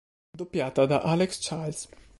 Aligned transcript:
Doppiata 0.35 0.87
da 0.87 1.01
Alex 1.03 1.37
Childs. 1.41 1.87